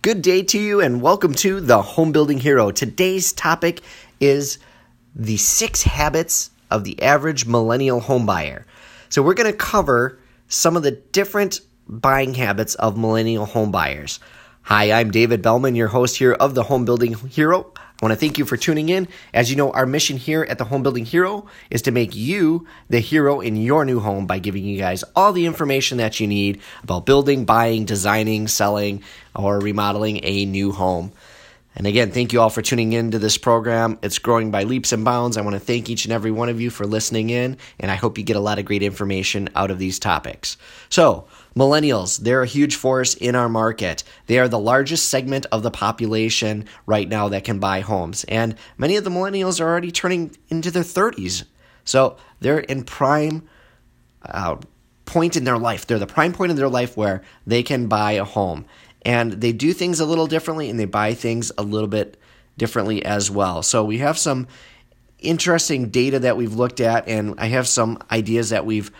[0.00, 2.70] Good day to you and welcome to the Home Building Hero.
[2.70, 3.80] Today's topic
[4.20, 4.58] is
[5.12, 8.62] the six habits of the average millennial homebuyer.
[9.08, 14.20] So, we're going to cover some of the different buying habits of millennial homebuyers.
[14.62, 17.72] Hi, I'm David Bellman, your host here of the Home Building Hero.
[18.00, 19.08] I want to thank you for tuning in.
[19.34, 22.64] As you know, our mission here at the Home Building Hero is to make you
[22.88, 26.28] the hero in your new home by giving you guys all the information that you
[26.28, 29.02] need about building, buying, designing, selling,
[29.34, 31.10] or remodeling a new home.
[31.78, 33.98] And again, thank you all for tuning in to this program.
[34.02, 35.36] It's growing by leaps and bounds.
[35.36, 37.94] I want to thank each and every one of you for listening in, and I
[37.94, 40.56] hope you get a lot of great information out of these topics.
[40.88, 41.28] So,
[41.58, 44.04] Millennials, they're a huge force in our market.
[44.26, 48.24] They are the largest segment of the population right now that can buy homes.
[48.24, 51.44] And many of the millennials are already turning into their 30s.
[51.84, 53.48] So they're in prime
[54.24, 54.58] uh,
[55.04, 55.86] point in their life.
[55.86, 58.64] They're the prime point in their life where they can buy a home.
[59.08, 62.18] And they do things a little differently and they buy things a little bit
[62.58, 63.62] differently as well.
[63.62, 64.46] So we have some
[65.18, 68.90] interesting data that we've looked at, and I have some ideas that we've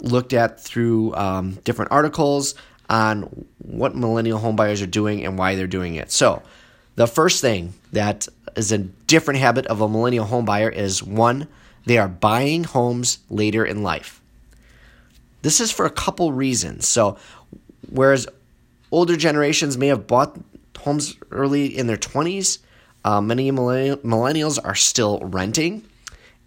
[0.00, 2.54] looked at through um, different articles
[2.88, 3.22] on
[3.58, 6.12] what millennial homebuyers are doing and why they're doing it.
[6.12, 6.44] So,
[6.94, 11.48] the first thing that is a different habit of a millennial homebuyer is one,
[11.86, 14.20] they are buying homes later in life.
[15.42, 16.86] This is for a couple reasons.
[16.86, 17.18] So,
[17.90, 18.28] whereas
[18.90, 20.38] older generations may have bought
[20.78, 22.58] homes early in their 20s,
[23.04, 25.84] uh, many millennials are still renting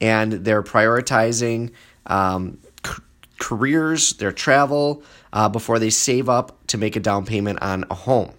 [0.00, 1.72] and they're prioritizing
[2.06, 2.58] um,
[3.38, 7.94] careers, their travel, uh, before they save up to make a down payment on a
[7.94, 8.32] home.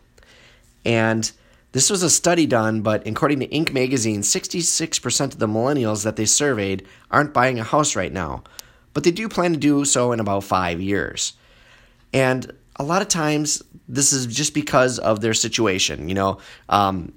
[0.86, 1.30] And
[1.72, 3.74] this was a study done, but according to Inc.
[3.74, 8.44] magazine, 66% of the millennials that they surveyed aren't buying a house right now,
[8.94, 11.34] but they do plan to do so in about five years.
[12.12, 16.08] And a lot of times, this is just because of their situation.
[16.08, 16.38] You know,
[16.70, 17.12] um,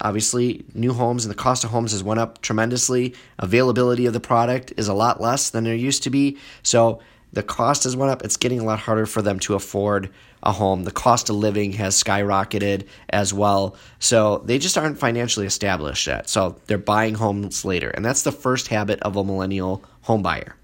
[0.00, 3.14] Obviously, new homes and the cost of homes has went up tremendously.
[3.38, 6.38] Availability of the product is a lot less than there used to be.
[6.62, 7.00] So
[7.32, 8.24] the cost has went up.
[8.24, 10.10] It's getting a lot harder for them to afford
[10.42, 10.84] a home.
[10.84, 13.76] The cost of living has skyrocketed as well.
[13.98, 16.28] So they just aren't financially established yet.
[16.28, 17.90] So they're buying homes later.
[17.90, 20.54] And that's the first habit of a millennial home buyer.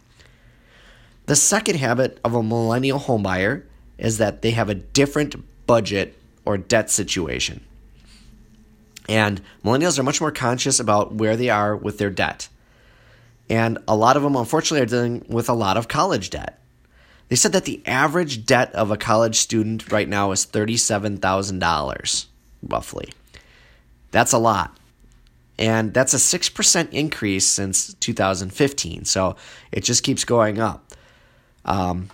[1.26, 3.66] The second habit of a millennial home buyer
[3.98, 7.64] is that they have a different budget or debt situation.
[9.08, 12.48] And millennials are much more conscious about where they are with their debt.
[13.48, 16.58] And a lot of them, unfortunately, are dealing with a lot of college debt.
[17.28, 22.26] They said that the average debt of a college student right now is $37,000,
[22.68, 23.12] roughly.
[24.10, 24.76] That's a lot.
[25.58, 29.04] And that's a 6% increase since 2015.
[29.04, 29.36] So
[29.72, 30.92] it just keeps going up.
[31.64, 32.10] Um,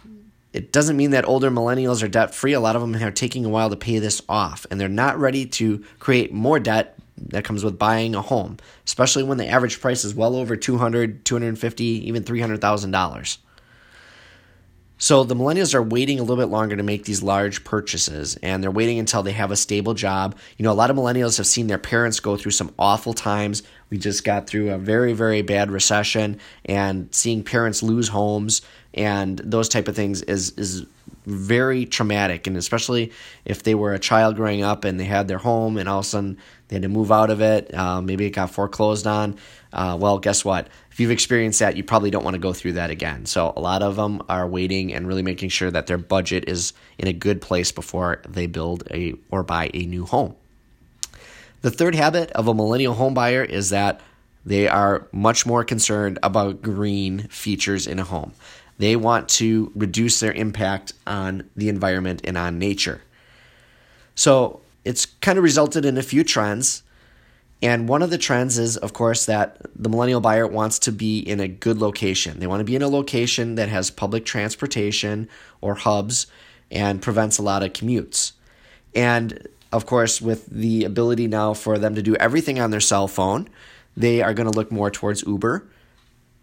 [0.53, 2.53] it doesn't mean that older millennials are debt free.
[2.53, 5.19] A lot of them are taking a while to pay this off, and they're not
[5.19, 8.56] ready to create more debt that comes with buying a home,
[8.87, 13.39] especially when the average price is well over 200, 250, even $300,000.
[15.03, 18.62] So the millennials are waiting a little bit longer to make these large purchases and
[18.62, 20.37] they're waiting until they have a stable job.
[20.59, 23.62] You know, a lot of millennials have seen their parents go through some awful times.
[23.91, 28.62] We just got through a very very bad recession and seeing parents lose homes
[28.95, 30.87] and those type of things is is
[31.27, 33.12] very traumatic and especially
[33.45, 36.05] if they were a child growing up and they had their home and all of
[36.05, 37.73] a sudden they had to move out of it.
[37.75, 39.37] Uh, maybe it got foreclosed on.
[39.73, 40.69] Uh, well, guess what?
[40.91, 43.27] If you've experienced that, you probably don't want to go through that again.
[43.27, 46.72] So a lot of them are waiting and really making sure that their budget is
[46.99, 50.37] in a good place before they build a or buy a new home.
[51.62, 54.00] The third habit of a millennial home buyer is that
[54.44, 58.32] they are much more concerned about green features in a home.
[58.78, 63.03] They want to reduce their impact on the environment and on nature.
[64.15, 66.82] So it's kind of resulted in a few trends.
[67.62, 71.19] And one of the trends is, of course, that the millennial buyer wants to be
[71.19, 72.38] in a good location.
[72.38, 75.28] They want to be in a location that has public transportation
[75.60, 76.27] or hubs
[76.71, 78.32] and prevents a lot of commutes.
[78.94, 83.07] And of course, with the ability now for them to do everything on their cell
[83.09, 83.49] phone,
[83.97, 85.67] they are going to look more towards Uber.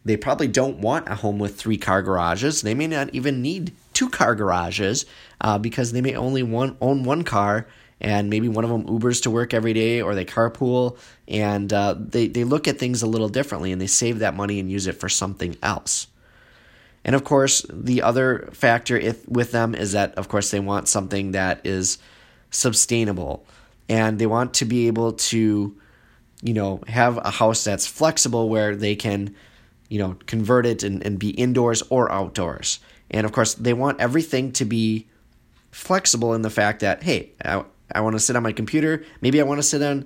[0.05, 2.61] They probably don't want a home with three car garages.
[2.61, 5.05] They may not even need two car garages
[5.41, 7.67] uh, because they may only one, own one car
[7.99, 10.97] and maybe one of them Ubers to work every day or they carpool
[11.27, 14.59] and uh, they, they look at things a little differently and they save that money
[14.59, 16.07] and use it for something else.
[17.03, 20.87] And of course, the other factor if, with them is that, of course, they want
[20.87, 21.97] something that is
[22.51, 23.45] sustainable
[23.89, 25.75] and they want to be able to,
[26.41, 29.35] you know, have a house that's flexible where they can,
[29.89, 32.79] you know, convert it and, and be indoors or outdoors.
[33.09, 35.07] And of course, they want everything to be
[35.71, 39.05] flexible in the fact that, hey, I I want to sit on my computer.
[39.21, 40.05] Maybe I want to sit on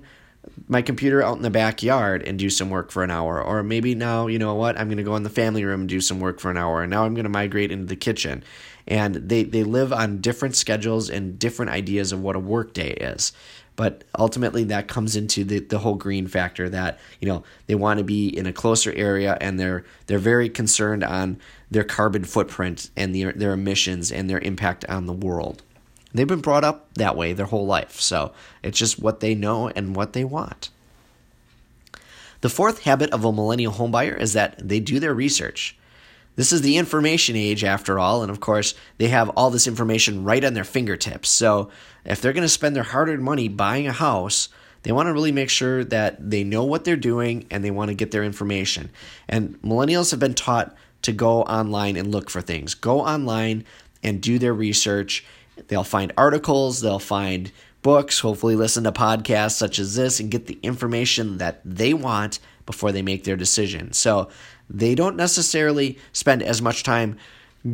[0.68, 3.42] my computer out in the backyard and do some work for an hour.
[3.42, 5.88] Or maybe now, you know what, I'm going to go in the family room and
[5.88, 6.82] do some work for an hour.
[6.82, 8.42] And now I'm going to migrate into the kitchen.
[8.86, 12.90] And they, they live on different schedules and different ideas of what a work day
[12.90, 13.32] is.
[13.74, 17.98] But ultimately, that comes into the, the whole green factor that you know they want
[17.98, 21.38] to be in a closer area and they're they're very concerned on
[21.70, 25.62] their carbon footprint and their their emissions and their impact on the world.
[26.14, 28.32] They've been brought up that way their whole life, so
[28.62, 30.70] it's just what they know and what they want.
[32.42, 35.76] The fourth habit of a millennial homebuyer is that they do their research.
[36.34, 40.24] This is the information age, after all, and of course, they have all this information
[40.24, 41.28] right on their fingertips.
[41.28, 41.70] So,
[42.04, 44.48] if they're going to spend their hard earned money buying a house,
[44.82, 47.88] they want to really make sure that they know what they're doing and they want
[47.88, 48.90] to get their information.
[49.28, 52.74] And millennials have been taught to go online and look for things.
[52.74, 53.64] Go online
[54.02, 55.24] and do their research.
[55.68, 57.50] They'll find articles, they'll find
[57.82, 62.38] books, hopefully, listen to podcasts such as this and get the information that they want
[62.66, 63.92] before they make their decision.
[63.92, 64.28] So,
[64.70, 67.18] they don't necessarily spend as much time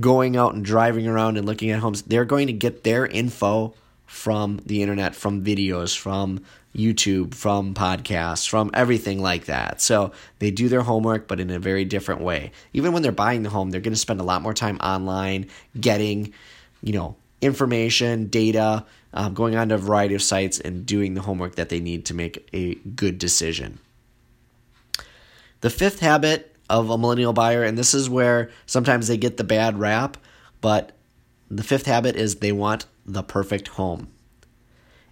[0.00, 2.02] going out and driving around and looking at homes.
[2.02, 3.74] They're going to get their info
[4.06, 6.40] from the internet, from videos, from
[6.74, 9.80] YouTube, from podcasts, from everything like that.
[9.80, 12.52] So they do their homework, but in a very different way.
[12.72, 15.46] Even when they're buying the home, they're going to spend a lot more time online
[15.78, 16.32] getting,
[16.82, 21.22] you know, information, data, um, going on to a variety of sites and doing the
[21.22, 23.78] homework that they need to make a good decision.
[25.60, 29.44] The fifth habit of a millennial buyer, and this is where sometimes they get the
[29.44, 30.16] bad rap,
[30.60, 30.92] but
[31.50, 34.08] the fifth habit is they want the perfect home.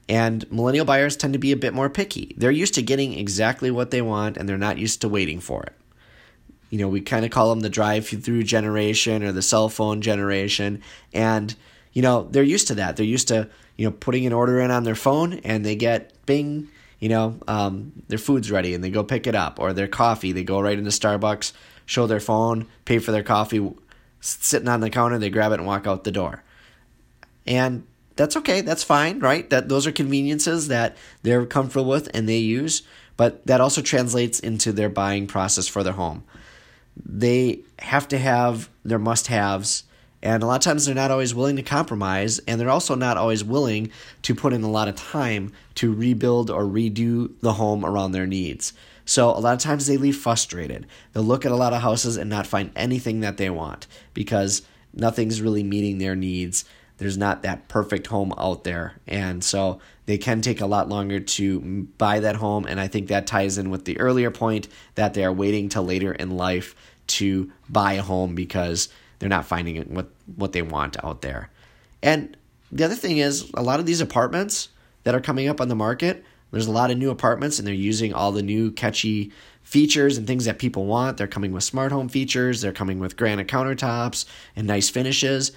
[0.09, 2.35] And millennial buyers tend to be a bit more picky.
[2.37, 5.63] They're used to getting exactly what they want and they're not used to waiting for
[5.65, 5.73] it.
[6.71, 10.01] You know, we kind of call them the drive through generation or the cell phone
[10.03, 10.83] generation.
[11.13, 11.57] And,
[11.97, 12.97] you know, they're used to that.
[12.97, 13.49] They're used to,
[13.79, 16.69] you know, putting an order in on their phone and they get bing,
[17.01, 20.33] you know, um, their food's ready and they go pick it up, or their coffee,
[20.33, 21.55] they go right into Starbucks,
[21.87, 23.73] show their phone, pay for their coffee,
[24.21, 26.43] sitting on the counter, they grab it and walk out the door.
[27.47, 29.49] And that's okay, that's fine, right?
[29.49, 32.83] That those are conveniences that they're comfortable with and they use,
[33.17, 36.25] but that also translates into their buying process for their home.
[36.95, 39.85] They have to have their must-haves
[40.23, 43.17] and a lot of times they're not always willing to compromise, and they're also not
[43.17, 43.91] always willing
[44.23, 48.27] to put in a lot of time to rebuild or redo the home around their
[48.27, 48.73] needs.
[49.05, 50.87] So a lot of times they leave frustrated.
[51.13, 54.63] They'll look at a lot of houses and not find anything that they want because
[54.93, 56.65] nothing's really meeting their needs.
[56.99, 58.95] There's not that perfect home out there.
[59.07, 62.67] And so they can take a lot longer to buy that home.
[62.67, 64.67] And I think that ties in with the earlier point
[64.97, 66.75] that they are waiting till later in life
[67.09, 71.51] to buy a home because they're not finding what what they want out there.
[72.03, 72.37] And
[72.71, 74.69] the other thing is a lot of these apartments
[75.05, 77.75] that are coming up on the market, there's a lot of new apartments and they're
[77.75, 79.33] using all the new catchy
[79.63, 81.17] features and things that people want.
[81.17, 85.51] They're coming with smart home features, they're coming with granite countertops and nice finishes.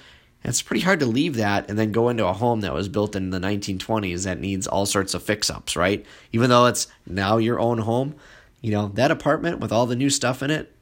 [0.44, 2.88] And it's pretty hard to leave that and then go into a home that was
[2.88, 6.06] built in the 1920s that needs all sorts of fix ups, right?
[6.32, 8.16] Even though it's now your own home,
[8.62, 10.74] you know, that apartment with all the new stuff in it,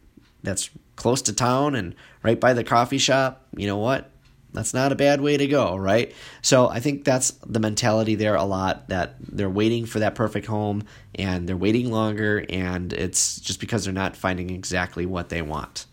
[0.43, 4.11] that's close to town and right by the coffee shop, you know what?
[4.51, 6.13] That's not a bad way to go, right?
[6.41, 10.47] So I think that's the mentality there a lot that they're waiting for that perfect
[10.47, 10.83] home
[11.15, 15.85] and they're waiting longer, and it's just because they're not finding exactly what they want.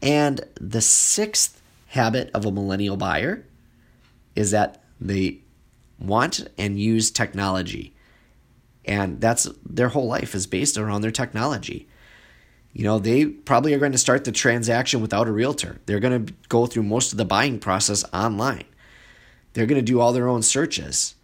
[0.00, 3.44] And the sixth habit of a millennial buyer
[4.34, 5.40] is that they
[5.98, 7.94] want and use technology.
[8.84, 11.88] And that's their whole life is based around their technology
[12.76, 15.78] you know, they probably are going to start the transaction without a realtor.
[15.86, 18.64] They're going to go through most of the buying process online.
[19.54, 21.14] They're going to do all their own searches.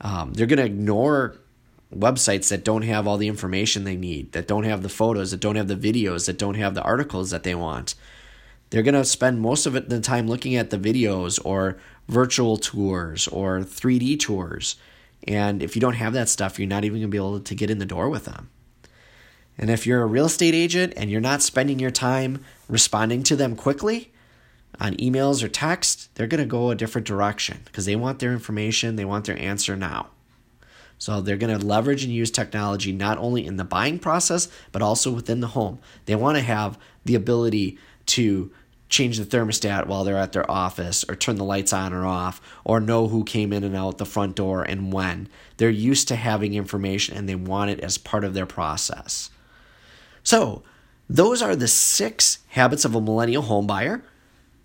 [0.00, 1.36] Um, they're going to ignore
[1.94, 5.40] websites that don't have all the information they need, that don't have the photos, that
[5.40, 7.94] don't have the videos, that don't have the articles that they want.
[8.70, 11.76] They're going to spend most of the time looking at the videos or
[12.08, 14.76] virtual tours or 3D tours.
[15.28, 17.54] And if you don't have that stuff, you're not even going to be able to
[17.54, 18.48] get in the door with them.
[19.56, 23.36] And if you're a real estate agent and you're not spending your time responding to
[23.36, 24.12] them quickly
[24.80, 28.32] on emails or text, they're going to go a different direction because they want their
[28.32, 30.08] information, they want their answer now.
[30.98, 34.82] So they're going to leverage and use technology not only in the buying process, but
[34.82, 35.78] also within the home.
[36.06, 38.50] They want to have the ability to
[38.88, 42.40] change the thermostat while they're at their office or turn the lights on or off
[42.64, 45.28] or know who came in and out the front door and when.
[45.56, 49.30] They're used to having information and they want it as part of their process.
[50.34, 50.64] So,
[51.08, 54.02] those are the six habits of a millennial home buyer.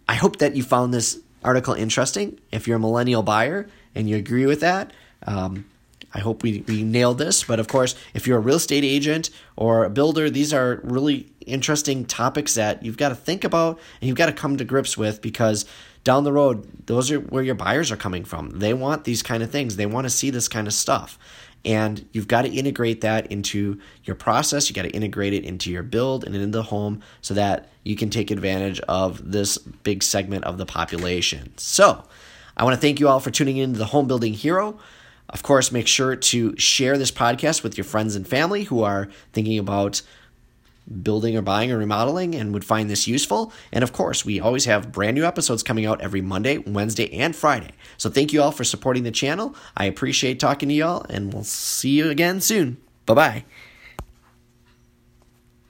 [0.07, 2.39] I hope that you found this article interesting.
[2.51, 4.91] If you're a millennial buyer and you agree with that.
[5.27, 5.65] Um,
[6.11, 7.43] I hope we, we nailed this.
[7.43, 11.31] But of course, if you're a real estate agent or a builder, these are really
[11.45, 14.97] interesting topics that you've got to think about and you've got to come to grips
[14.97, 15.67] with because
[16.03, 18.49] down the road, those are where your buyers are coming from.
[18.57, 21.19] They want these kind of things, they want to see this kind of stuff.
[21.65, 24.69] And you've got to integrate that into your process.
[24.69, 27.95] You got to integrate it into your build and into the home so that you
[27.95, 31.51] can take advantage of this big segment of the population.
[31.57, 32.05] So,
[32.55, 34.77] I want to thank you all for tuning in to the Home Building Hero.
[35.29, 39.07] Of course, make sure to share this podcast with your friends and family who are
[39.31, 40.01] thinking about
[41.01, 43.53] building or buying or remodeling and would find this useful.
[43.71, 47.35] And of course, we always have brand new episodes coming out every Monday, Wednesday, and
[47.35, 47.71] Friday.
[47.97, 49.55] So thank you all for supporting the channel.
[49.77, 52.77] I appreciate talking to y'all, and we'll see you again soon.
[53.05, 53.45] Bye bye.